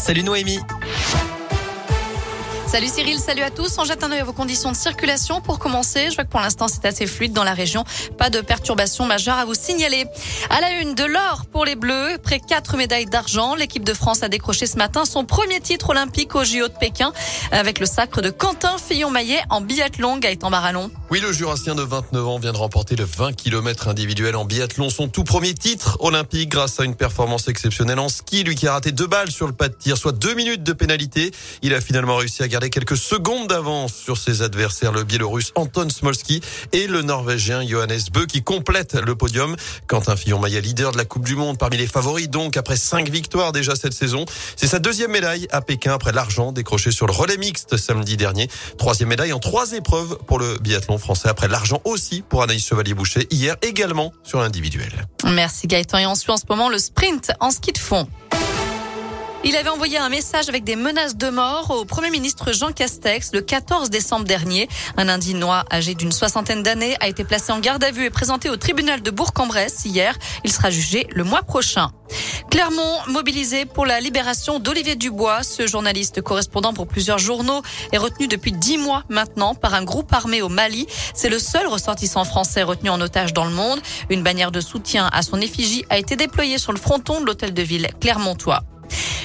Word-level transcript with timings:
Salut 0.00 0.22
Noémie. 0.22 0.60
Salut 2.66 2.88
Cyril, 2.88 3.18
salut 3.18 3.42
à 3.42 3.50
tous. 3.50 3.76
On 3.78 3.84
jette 3.84 4.02
un 4.02 4.10
œil 4.10 4.20
à 4.20 4.24
vos 4.24 4.32
conditions 4.32 4.72
de 4.72 4.76
circulation. 4.76 5.42
Pour 5.42 5.58
commencer, 5.58 6.08
je 6.08 6.14
vois 6.14 6.24
que 6.24 6.30
pour 6.30 6.40
l'instant 6.40 6.68
c'est 6.68 6.86
assez 6.86 7.06
fluide 7.06 7.34
dans 7.34 7.44
la 7.44 7.52
région. 7.52 7.84
Pas 8.16 8.30
de 8.30 8.40
perturbations 8.40 9.04
majeures 9.04 9.36
à 9.36 9.44
vous 9.44 9.52
signaler. 9.54 10.06
À 10.48 10.62
la 10.62 10.80
une, 10.80 10.94
de 10.94 11.04
l'or 11.04 11.44
pour 11.52 11.66
les 11.66 11.74
Bleus. 11.76 12.16
Près 12.22 12.40
quatre 12.40 12.78
médailles 12.78 13.04
d'argent. 13.04 13.54
L'équipe 13.54 13.84
de 13.84 13.92
France 13.92 14.22
a 14.22 14.28
décroché 14.28 14.66
ce 14.66 14.78
matin 14.78 15.04
son 15.04 15.26
premier 15.26 15.60
titre 15.60 15.90
olympique 15.90 16.34
au 16.34 16.44
JO 16.44 16.68
de 16.68 16.78
Pékin 16.80 17.12
avec 17.52 17.78
le 17.78 17.86
sacre 17.86 18.22
de 18.22 18.30
Quentin 18.30 18.78
Fillon-Maillet 18.78 19.42
en 19.50 19.60
biathlon. 19.60 20.16
Gaëtan 20.16 20.50
Barallon. 20.50 20.90
Oui, 21.10 21.18
le 21.18 21.32
Jurassien 21.32 21.74
de 21.74 21.82
29 21.82 22.24
ans 22.24 22.38
vient 22.38 22.52
de 22.52 22.56
remporter 22.56 22.94
le 22.94 23.02
20 23.02 23.32
km 23.32 23.88
individuel 23.88 24.36
en 24.36 24.44
biathlon, 24.44 24.90
son 24.90 25.08
tout 25.08 25.24
premier 25.24 25.54
titre 25.54 25.96
olympique 25.98 26.50
grâce 26.50 26.78
à 26.78 26.84
une 26.84 26.94
performance 26.94 27.48
exceptionnelle 27.48 27.98
en 27.98 28.08
ski. 28.08 28.44
Lui 28.44 28.54
qui 28.54 28.68
a 28.68 28.74
raté 28.74 28.92
deux 28.92 29.08
balles 29.08 29.32
sur 29.32 29.48
le 29.48 29.52
pas 29.52 29.68
de 29.68 29.74
tir, 29.74 29.96
soit 29.96 30.12
deux 30.12 30.34
minutes 30.34 30.62
de 30.62 30.72
pénalité. 30.72 31.32
Il 31.62 31.74
a 31.74 31.80
finalement 31.80 32.14
réussi 32.14 32.44
à 32.44 32.48
garder 32.48 32.70
quelques 32.70 32.96
secondes 32.96 33.48
d'avance 33.48 33.92
sur 33.92 34.18
ses 34.18 34.42
adversaires, 34.42 34.92
le 34.92 35.02
Biélorusse 35.02 35.50
Anton 35.56 35.88
Smolski 35.90 36.42
et 36.70 36.86
le 36.86 37.02
Norvégien 37.02 37.66
Johannes 37.66 37.98
Bö 38.12 38.26
qui 38.26 38.44
complète 38.44 38.94
le 38.94 39.16
podium. 39.16 39.56
Quentin 39.88 40.14
Fillon-Maillet, 40.14 40.60
leader 40.60 40.92
de 40.92 40.96
la 40.96 41.04
Coupe 41.04 41.24
du 41.24 41.34
Monde, 41.34 41.58
parmi 41.58 41.76
les 41.76 41.88
favoris 41.88 42.30
donc 42.30 42.56
après 42.56 42.76
cinq 42.76 43.08
victoires 43.08 43.50
déjà 43.50 43.74
cette 43.74 43.94
saison. 43.94 44.26
C'est 44.54 44.68
sa 44.68 44.78
deuxième 44.78 45.10
médaille 45.10 45.48
à 45.50 45.60
Pékin 45.60 45.92
après 45.92 46.12
l'argent 46.12 46.52
décroché 46.52 46.92
sur 46.92 47.08
le 47.08 47.12
relais 47.12 47.36
mixte 47.36 47.76
samedi 47.76 48.16
dernier. 48.16 48.48
Troisième 48.78 49.08
médaille 49.08 49.32
en 49.32 49.40
trois 49.40 49.72
épreuves 49.72 50.16
pour 50.28 50.38
le 50.38 50.56
biathlon 50.58 50.99
français 51.00 51.28
après 51.28 51.48
l'argent 51.48 51.80
aussi 51.84 52.22
pour 52.22 52.42
Anaïs 52.42 52.64
Chevalier-Boucher 52.66 53.26
hier 53.30 53.56
également 53.62 54.12
sur 54.22 54.40
l'individuel. 54.40 54.92
Merci 55.24 55.66
Gaëtan 55.66 55.98
et 55.98 56.06
on 56.06 56.14
suit 56.14 56.30
en 56.30 56.36
ce 56.36 56.44
moment 56.48 56.68
le 56.68 56.78
sprint 56.78 57.32
en 57.40 57.50
ski 57.50 57.72
de 57.72 57.78
fond. 57.78 58.06
Il 59.42 59.56
avait 59.56 59.70
envoyé 59.70 59.96
un 59.96 60.10
message 60.10 60.50
avec 60.50 60.64
des 60.64 60.76
menaces 60.76 61.16
de 61.16 61.30
mort 61.30 61.70
au 61.70 61.86
Premier 61.86 62.10
ministre 62.10 62.52
Jean 62.52 62.72
Castex 62.72 63.30
le 63.32 63.40
14 63.40 63.88
décembre 63.88 64.26
dernier. 64.26 64.68
Un 64.98 65.08
Indinois 65.08 65.64
âgé 65.72 65.94
d'une 65.94 66.12
soixantaine 66.12 66.62
d'années 66.62 66.94
a 67.00 67.08
été 67.08 67.24
placé 67.24 67.50
en 67.50 67.58
garde 67.58 67.82
à 67.82 67.90
vue 67.90 68.04
et 68.04 68.10
présenté 68.10 68.50
au 68.50 68.58
tribunal 68.58 69.00
de 69.00 69.10
Bourg-en-Bresse 69.10 69.86
hier. 69.86 70.14
Il 70.44 70.52
sera 70.52 70.68
jugé 70.68 71.06
le 71.10 71.24
mois 71.24 71.42
prochain. 71.42 71.90
Clermont 72.50 72.98
mobilisé 73.08 73.64
pour 73.64 73.86
la 73.86 74.00
libération 74.00 74.58
d'Olivier 74.58 74.94
Dubois. 74.94 75.42
Ce 75.42 75.66
journaliste 75.66 76.20
correspondant 76.20 76.74
pour 76.74 76.86
plusieurs 76.86 77.18
journaux 77.18 77.62
est 77.92 77.98
retenu 77.98 78.28
depuis 78.28 78.52
dix 78.52 78.76
mois 78.76 79.04
maintenant 79.08 79.54
par 79.54 79.72
un 79.72 79.84
groupe 79.84 80.12
armé 80.12 80.42
au 80.42 80.50
Mali. 80.50 80.86
C'est 81.14 81.30
le 81.30 81.38
seul 81.38 81.66
ressortissant 81.66 82.24
français 82.24 82.62
retenu 82.62 82.90
en 82.90 83.00
otage 83.00 83.32
dans 83.32 83.46
le 83.46 83.52
monde. 83.52 83.80
Une 84.10 84.22
bannière 84.22 84.52
de 84.52 84.60
soutien 84.60 85.08
à 85.14 85.22
son 85.22 85.40
effigie 85.40 85.86
a 85.88 85.96
été 85.96 86.16
déployée 86.16 86.58
sur 86.58 86.72
le 86.72 86.78
fronton 86.78 87.22
de 87.22 87.26
l'hôtel 87.26 87.54
de 87.54 87.62
ville 87.62 87.88
clermontois. 88.00 88.64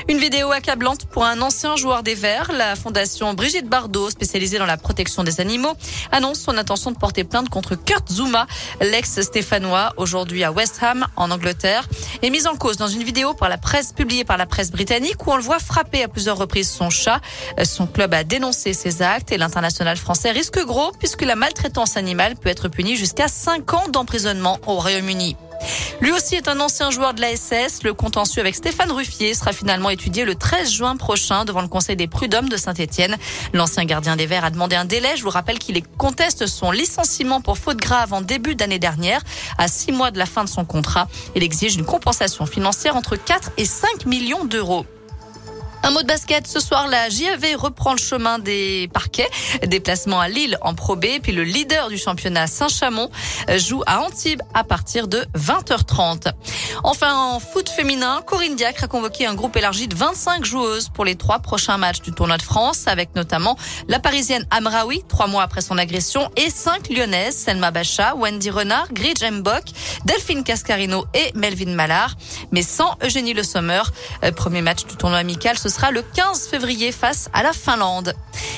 Une 0.07 0.19
vidéo 0.19 0.51
accablante 0.51 1.05
pour 1.05 1.25
un 1.25 1.41
ancien 1.41 1.75
joueur 1.75 2.03
des 2.03 2.13
Verts. 2.13 2.51
La 2.51 2.75
fondation 2.75 3.33
Brigitte 3.33 3.67
Bardot, 3.67 4.11
spécialisée 4.11 4.59
dans 4.59 4.67
la 4.67 4.77
protection 4.77 5.23
des 5.23 5.41
animaux, 5.41 5.73
annonce 6.11 6.39
son 6.41 6.55
intention 6.59 6.91
de 6.91 6.97
porter 6.97 7.23
plainte 7.23 7.49
contre 7.49 7.73
Kurt 7.73 8.11
Zuma, 8.11 8.45
l'ex-stéphanois, 8.81 9.93
aujourd'hui 9.97 10.43
à 10.43 10.51
West 10.51 10.77
Ham, 10.83 11.07
en 11.15 11.31
Angleterre, 11.31 11.87
est 12.21 12.29
mise 12.29 12.45
en 12.45 12.55
cause 12.55 12.77
dans 12.77 12.87
une 12.87 13.03
vidéo 13.03 13.33
par 13.33 13.49
la 13.49 13.57
presse 13.57 13.93
publiée 13.93 14.25
par 14.25 14.37
la 14.37 14.45
presse 14.45 14.69
britannique 14.69 15.25
où 15.25 15.31
on 15.31 15.37
le 15.37 15.41
voit 15.41 15.57
frapper 15.57 16.03
à 16.03 16.07
plusieurs 16.07 16.37
reprises 16.37 16.69
son 16.69 16.91
chat. 16.91 17.19
Son 17.63 17.87
club 17.87 18.13
a 18.13 18.23
dénoncé 18.23 18.73
ces 18.73 19.01
actes 19.01 19.31
et 19.31 19.39
l'international 19.39 19.97
français 19.97 20.29
risque 20.29 20.63
gros 20.63 20.91
puisque 20.99 21.23
la 21.23 21.35
maltraitance 21.35 21.97
animale 21.97 22.35
peut 22.35 22.49
être 22.49 22.67
punie 22.67 22.95
jusqu'à 22.95 23.27
5 23.27 23.73
ans 23.73 23.87
d'emprisonnement 23.89 24.59
au 24.67 24.75
Royaume-Uni. 24.75 25.35
Lui 26.01 26.11
aussi 26.11 26.35
est 26.35 26.47
un 26.47 26.59
ancien 26.59 26.91
joueur 26.91 27.13
de 27.13 27.21
la 27.21 27.35
SS. 27.35 27.83
Le 27.83 27.93
contentieux 27.93 28.41
avec 28.41 28.55
Stéphane 28.55 28.91
Ruffier 28.91 29.33
sera 29.33 29.53
finalement 29.53 29.89
étudié 29.89 30.25
le 30.25 30.35
13 30.35 30.71
juin 30.71 30.97
prochain 30.97 31.45
devant 31.45 31.61
le 31.61 31.67
Conseil 31.67 31.95
des 31.95 32.07
prud'hommes 32.07 32.49
de 32.49 32.57
Saint-Etienne. 32.57 33.17
L'ancien 33.53 33.85
gardien 33.85 34.15
des 34.15 34.25
Verts 34.25 34.43
a 34.43 34.49
demandé 34.49 34.75
un 34.75 34.85
délai. 34.85 35.15
Je 35.15 35.23
vous 35.23 35.29
rappelle 35.29 35.57
qu'il 35.57 35.81
conteste 35.97 36.47
son 36.47 36.71
licenciement 36.71 37.39
pour 37.41 37.57
faute 37.57 37.77
grave 37.77 38.13
en 38.13 38.21
début 38.21 38.55
d'année 38.55 38.79
dernière, 38.79 39.21
à 39.57 39.67
six 39.67 39.91
mois 39.91 40.11
de 40.11 40.19
la 40.19 40.25
fin 40.25 40.43
de 40.43 40.49
son 40.49 40.65
contrat. 40.65 41.07
Il 41.35 41.43
exige 41.43 41.75
une 41.75 41.85
compensation 41.85 42.45
financière 42.45 42.95
entre 42.95 43.15
4 43.15 43.51
et 43.57 43.65
5 43.65 44.05
millions 44.05 44.43
d'euros. 44.43 44.85
Un 45.85 45.91
mot 45.91 46.01
de 46.01 46.07
basket 46.07 46.47
ce 46.47 46.59
soir, 46.59 46.87
la 46.87 47.09
JAV 47.09 47.57
reprend 47.57 47.91
le 47.91 47.99
chemin 47.99 48.39
des 48.39 48.89
parquets. 48.91 49.29
Déplacement 49.67 50.19
à 50.19 50.27
Lille 50.27 50.57
en 50.61 50.73
Pro 50.73 50.95
B, 50.95 51.05
puis 51.21 51.31
le 51.31 51.43
leader 51.43 51.89
du 51.89 51.97
championnat 51.99 52.47
Saint-Chamond 52.47 53.11
joue 53.57 53.83
à 53.85 53.99
Antibes 53.99 54.41
à 54.55 54.63
partir 54.63 55.07
de 55.07 55.23
20h30. 55.37 56.33
Enfin, 56.83 57.15
en 57.15 57.39
foot 57.39 57.69
féminin, 57.69 58.23
Corinne 58.25 58.55
Diacre 58.55 58.85
a 58.85 58.87
convoqué 58.87 59.27
un 59.27 59.35
groupe 59.35 59.55
élargi 59.57 59.87
de 59.87 59.95
25 59.95 60.43
joueuses 60.43 60.89
pour 60.89 61.05
les 61.05 61.17
trois 61.17 61.37
prochains 61.37 61.77
matchs 61.77 62.01
du 62.01 62.11
tournoi 62.11 62.37
de 62.37 62.41
France, 62.41 62.87
avec 62.87 63.13
notamment 63.13 63.55
la 63.87 63.99
parisienne 63.99 64.47
Amraoui, 64.49 65.03
trois 65.07 65.27
mois 65.27 65.43
après 65.43 65.61
son 65.61 65.77
agression, 65.77 66.31
et 66.35 66.49
cinq 66.49 66.89
lyonnaises, 66.89 67.37
Selma 67.37 67.69
Bacha, 67.69 68.15
Wendy 68.15 68.49
Renard, 68.49 68.91
Grid 68.91 69.23
Mbok, 69.23 69.65
Delphine 70.05 70.43
Cascarino 70.43 71.05
et 71.13 71.31
Melvin 71.35 71.75
Mallard. 71.75 72.15
Mais 72.51 72.63
sans 72.63 72.97
Eugénie 73.03 73.35
Le 73.35 73.43
Sommer. 73.43 73.83
Euh, 74.23 74.31
premier 74.31 74.63
match 74.63 74.85
du 74.85 74.95
tournoi 74.95 75.19
amical, 75.19 75.59
ce 75.59 75.74
sera 75.75 75.91
le 75.91 76.01
15 76.01 76.47
février 76.47 76.93
face 76.93 77.29
à 77.33 77.43
la 77.43 77.51
Finlande. 77.51 78.13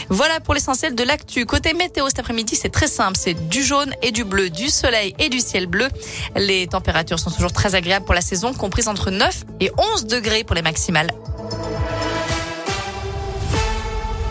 Voilà 0.10 0.40
pour 0.40 0.54
l'essentiel 0.54 0.94
de 0.94 1.04
l'actu. 1.04 1.48
Côté 1.48 1.74
météo 1.74 2.06
cet 2.08 2.20
après-midi, 2.20 2.56
c'est 2.56 2.70
très 2.70 2.88
simple. 2.88 3.18
C'est 3.20 3.34
du 3.50 3.64
jaune 3.64 3.92
et 4.04 4.12
du 4.12 4.24
bleu, 4.24 4.52
du 4.52 4.70
soleil 4.70 5.16
et 5.18 5.30
du 5.30 5.40
ciel 5.40 5.66
bleu. 5.66 5.88
Les 6.36 6.68
températures 6.68 7.20
sont 7.20 7.32
toujours 7.32 7.52
très 7.52 7.74
agréables 7.74 8.06
pour 8.06 8.14
la 8.14 8.22
saison, 8.22 8.54
comprises 8.54 8.88
entre 8.88 9.10
9 9.10 9.46
et 9.62 9.72
11 9.96 10.06
degrés 10.06 10.44
pour 10.44 10.56
les 10.56 10.62
maximales. 10.62 11.10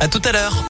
À 0.01 0.07
tout 0.07 0.23
à 0.25 0.31
l'heure. 0.31 0.63